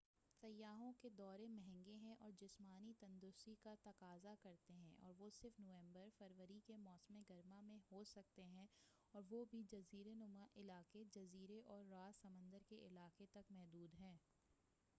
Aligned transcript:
سیاحوں 0.43 0.91
کے 0.93 1.09
دورے 1.09 1.47
مہنگے 1.47 1.95
ہیں 1.95 2.13
اور 2.19 2.31
جسمانی 2.39 2.93
تندرستی 2.99 3.53
کا 3.55 3.73
تقاضہ 3.83 4.33
کرتے 4.41 4.73
ہیں 4.73 4.93
اور 4.99 5.13
وہ 5.17 5.29
صرف 5.33 5.59
نومبر 5.59 6.07
فروری 6.17 6.59
کے 6.65 6.77
موسم 6.77 7.21
گرما 7.29 7.59
میں 7.61 7.77
ہوسکتے 7.91 8.45
ہیں 8.45 8.65
اور 9.13 9.23
وہ 9.29 9.43
بھی 9.45 9.63
جزیرہ 9.71 10.13
نما 10.15 10.45
علاقے 10.55 11.03
جزیرے 11.13 11.61
اور 11.65 11.83
راس 11.91 12.21
سمندر 12.21 12.69
کے 12.69 12.85
علاقے 12.87 13.25
تک 13.33 13.51
محدود 13.51 13.99
ہیں 13.99 14.17